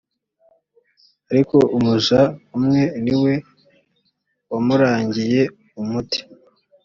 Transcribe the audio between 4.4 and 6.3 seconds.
wamurangiye umuti